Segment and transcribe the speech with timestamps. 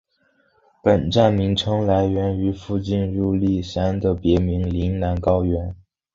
[0.81, 5.75] 本站名称来源于附近的入笠山的别名铃兰高原。